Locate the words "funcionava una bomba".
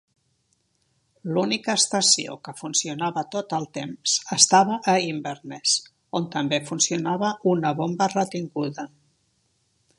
6.73-8.09